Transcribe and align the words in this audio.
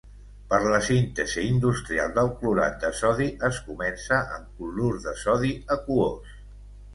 Per 0.51 0.59
la 0.69 0.77
síntesi 0.85 1.43
industrial 1.49 2.15
del 2.15 2.31
clorat 2.39 2.79
de 2.85 2.91
sodi 3.01 3.27
es 3.51 3.61
comença 3.67 4.19
amb 4.39 4.49
clorur 4.63 4.91
de 5.05 5.15
sodi 5.27 5.53
aquós. 5.79 6.35